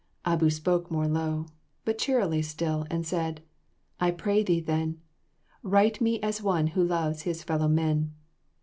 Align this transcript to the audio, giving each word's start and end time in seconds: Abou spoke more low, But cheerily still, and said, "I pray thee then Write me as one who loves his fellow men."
Abou 0.25 0.49
spoke 0.49 0.89
more 0.89 1.07
low, 1.07 1.45
But 1.85 1.99
cheerily 1.99 2.41
still, 2.41 2.87
and 2.89 3.05
said, 3.05 3.43
"I 3.99 4.09
pray 4.09 4.41
thee 4.41 4.59
then 4.59 4.99
Write 5.61 6.01
me 6.01 6.19
as 6.21 6.41
one 6.41 6.65
who 6.73 6.83
loves 6.83 7.21
his 7.21 7.43
fellow 7.43 7.67
men." 7.67 8.11